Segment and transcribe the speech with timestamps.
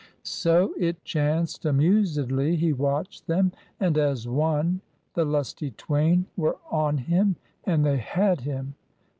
[0.23, 4.81] So it chanced Amusedly he watched them, and as one
[5.13, 7.35] The lusty twain were on him
[7.65, 8.73] and they had him.